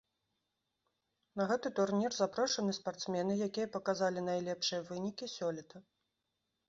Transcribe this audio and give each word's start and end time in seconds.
На 1.39 1.43
гэты 1.51 1.67
турнір 1.81 2.11
запрошаны 2.19 2.71
спартсмены, 2.79 3.33
якія 3.49 3.67
паказалі 3.79 4.19
найлепшыя 4.33 4.81
вынікі 4.89 5.25
сёлета. 5.39 5.77